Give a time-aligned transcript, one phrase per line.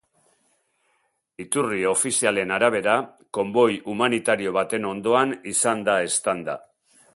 [1.43, 2.95] Iturri ofizialen arabera,
[3.39, 6.61] konboi humanitario baten ondoan izan da eztanda.